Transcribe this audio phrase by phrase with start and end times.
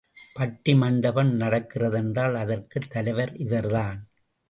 [0.33, 4.07] பட்டி மண்டபம் நடக்கிறதென்றால் அதற்குத் தலைவர் இவர்தான்.